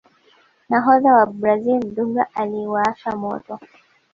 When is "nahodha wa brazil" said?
0.69-1.81